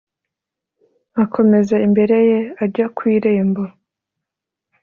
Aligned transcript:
akomeza 1.23 1.75
imbere 1.87 2.17
ye 2.29 2.39
ajya 2.63 2.85
ku 2.95 3.01
irembo 3.15 3.63